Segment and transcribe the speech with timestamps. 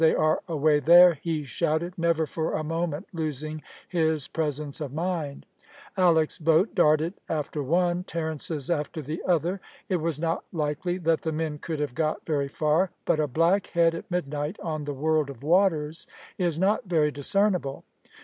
[0.01, 5.45] They are away there," he shouted, never for a moment losing his presence of mind.
[5.95, 9.61] Alick's boat darted after one, Terence's after the other.
[9.89, 13.67] It was not likely that the men could have got very far; but a black
[13.67, 17.83] head at midnight on the world of waters is not very discernible.